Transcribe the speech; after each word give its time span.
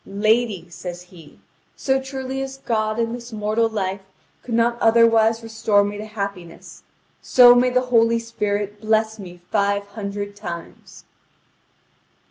"Lady," 0.07 0.67
says 0.67 1.03
he, 1.03 1.37
"so 1.75 2.01
truly 2.01 2.41
as 2.41 2.57
God 2.57 2.97
in 2.97 3.13
this 3.13 3.31
mortal 3.31 3.69
life 3.69 4.01
could 4.41 4.55
not 4.55 4.81
otherwise 4.81 5.43
restore 5.43 5.83
me 5.83 5.95
to 5.99 6.05
happiness, 6.05 6.81
so 7.21 7.53
may 7.53 7.69
the 7.69 7.81
Holy 7.93 8.17
Spirit 8.17 8.81
bless 8.81 9.19
me 9.19 9.41
five 9.51 9.85
hundred 9.89 10.35
times!" 10.35 11.03